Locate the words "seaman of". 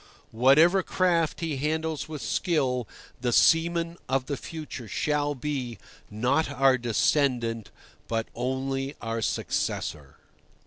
3.31-4.25